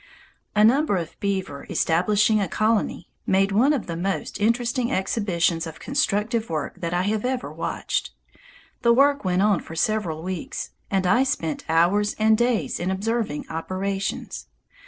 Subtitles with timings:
[0.55, 5.79] A number of beaver establishing a colony made one of the most interesting exhibitions of
[5.79, 8.09] constructive work that I have ever watched.
[8.81, 13.45] The work went on for several weeks, and I spent hours and days in observing
[13.47, 14.47] operations.